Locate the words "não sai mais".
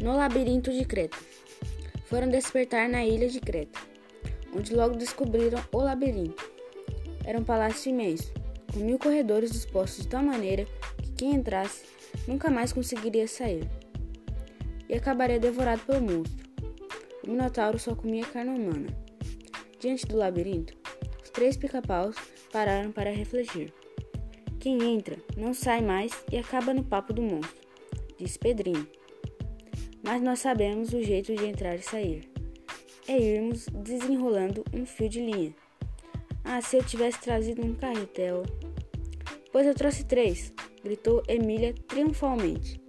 25.36-26.10